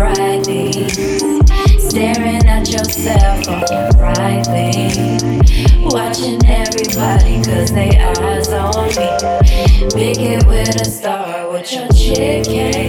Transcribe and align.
brightly, 0.00 0.72
staring 1.78 2.46
at 2.46 2.66
yourself. 2.72 3.44
cell 3.44 3.92
brightly, 3.98 4.96
watching 5.92 6.40
everybody 6.46 7.44
cause 7.44 7.70
they 7.70 7.98
eyes 7.98 8.48
on 8.48 8.88
me. 8.96 9.10
Make 9.94 10.20
it 10.20 10.46
with 10.46 10.80
a 10.80 10.86
star 10.86 11.50
with 11.52 11.70
your 11.70 11.86
chicken. 11.88 12.88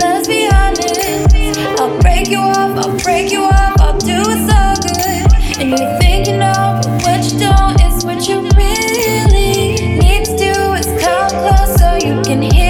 Let's 0.00 0.26
be 0.26 0.48
honest, 0.52 1.56
I'll 1.78 1.96
break 2.00 2.26
you 2.26 2.40
up, 2.40 2.76
I'll 2.84 2.98
break 2.98 3.30
you 3.30 3.44
up, 3.44 3.80
I'll 3.80 3.98
do 3.98 4.18
it 4.34 4.40
so 4.50 4.62
good. 4.82 5.60
And 5.60 5.70
you 5.70 5.86
think 6.00 6.26
you 6.26 6.38
know, 6.38 6.80
but 6.82 7.02
what 7.04 7.32
you 7.32 7.38
don't 7.38 7.80
is 7.82 8.04
what 8.04 8.28
you 8.28 8.40
really 8.58 9.96
need 9.96 10.24
to 10.24 10.36
do 10.36 10.72
is 10.74 10.86
come 11.04 11.30
close 11.30 11.76
so 11.78 11.94
you 12.04 12.20
can 12.22 12.42
hear. 12.42 12.69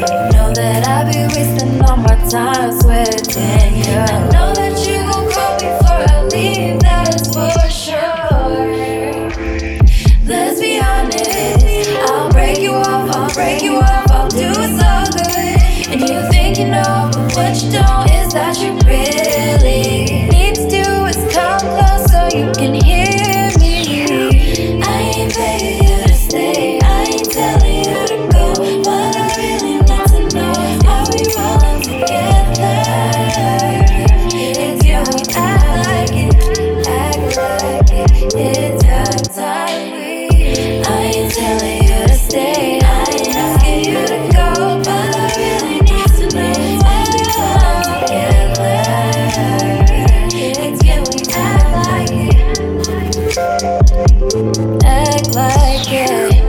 Know 0.00 0.50
that 0.54 0.88
I 0.88 1.04
be 1.12 1.18
wasting 1.34 1.78
all 1.84 1.98
my 1.98 2.14
time 2.30 2.72
sweating 2.80 3.76
you. 3.76 4.00
I 4.00 4.28
know 4.32 4.54
that 4.54 4.78
you 4.86 4.96
gon' 5.04 5.30
call 5.30 5.58
before 5.60 6.00
I 6.08 6.24
leave. 6.32 6.80
That 6.80 7.14
is 7.14 7.28
for 7.28 7.68
sure. 7.68 8.70
Let's 10.24 10.58
be 10.58 10.80
honest. 10.80 11.90
I'll 12.10 12.30
break 12.30 12.60
you 12.60 12.72
off. 12.72 13.14
I'll 13.14 13.30
break 13.34 13.62
you 13.62 13.76
off. 13.76 14.10
I'll 14.10 14.28
do 14.30 14.48
it 14.48 14.80
so 14.80 15.04
good. 15.12 15.92
And 15.92 16.00
you 16.00 16.30
think 16.30 16.58
you 16.58 16.68
know, 16.68 17.10
but 17.12 17.36
what 17.36 17.62
you 17.62 17.70
don't 17.70 18.10
is 18.10 18.32
that 18.32 18.56
you 18.58 18.72
really. 18.88 19.09
Act 53.52 55.34
like 55.34 55.88
it. 55.90 56.40